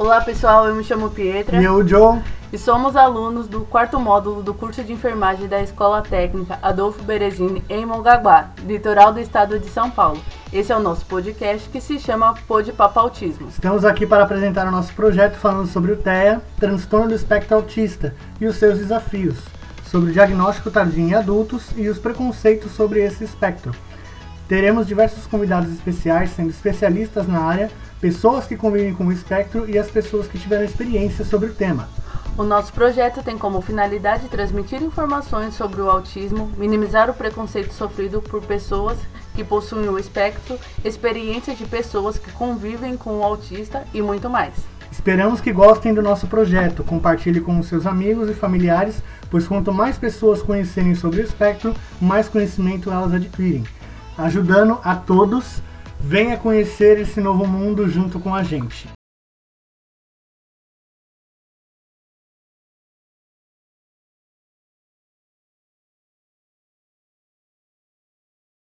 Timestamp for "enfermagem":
4.94-5.46